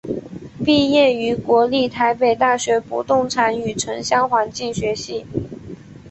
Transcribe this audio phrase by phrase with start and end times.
[0.65, 5.27] 毕业于国立台北大学不动产与城乡环境学系。